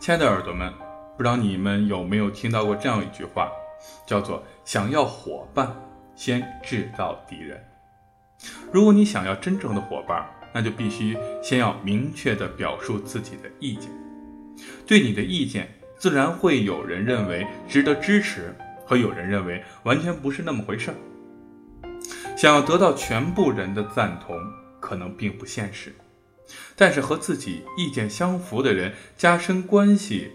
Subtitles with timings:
[0.00, 0.72] 亲爱的耳朵们，
[1.16, 3.50] 不知道你们有没有听到过这样一句话，
[4.06, 5.74] 叫做“想要伙伴，
[6.14, 7.62] 先制造敌人”。
[8.72, 13.90] 如果你想要真正的伙伴，那就必须先要明确的表述自己的意见。
[14.86, 15.68] 对你的意见，
[15.98, 20.96] 自然会有人认为值得支持，和有人认为完全不是那么回事儿。
[22.36, 24.38] 想要得到全部人的赞同，
[24.78, 25.94] 可能并不现实。
[26.76, 30.30] 但是和自己意见相符的人加深关系，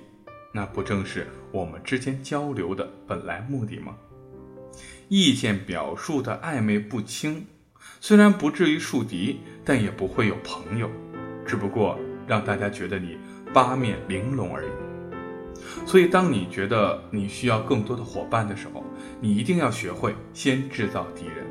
[0.53, 3.95] 那不正是我们之间交流的本来目的吗？
[5.07, 7.45] 意见表述的暧昧不清，
[7.99, 10.89] 虽然不至于树敌，但也不会有朋友，
[11.45, 11.97] 只不过
[12.27, 13.17] 让大家觉得你
[13.53, 14.69] 八面玲珑而已。
[15.85, 18.83] 所以，当你觉得你需要更多的伙伴的时候，
[19.19, 21.45] 你一定要学会先制造敌人，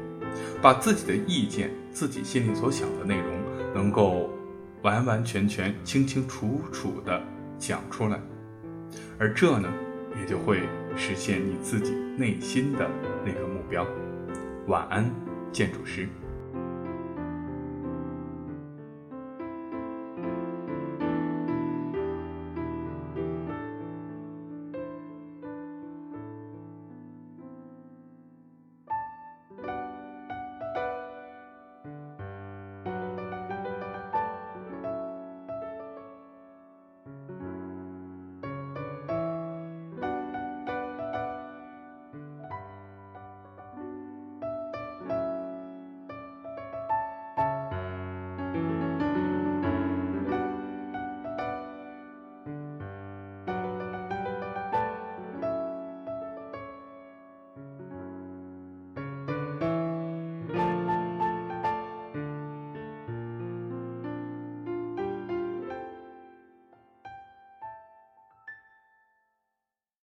[0.61, 3.27] 把自己的意见、自己心里所想的内容
[3.75, 4.31] 能够。
[4.83, 7.23] 完完全全、清清楚楚地
[7.59, 8.19] 讲出来，
[9.19, 9.70] 而这呢，
[10.19, 10.61] 也就会
[10.97, 12.89] 实现你自己内心的
[13.25, 13.87] 那个目标。
[14.67, 15.11] 晚安，
[15.53, 16.09] 建筑师。